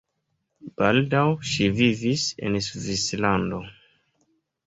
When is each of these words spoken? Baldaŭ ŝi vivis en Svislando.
Baldaŭ 0.79 1.25
ŝi 1.49 1.67
vivis 1.81 2.23
en 2.47 2.57
Svislando. 2.69 3.63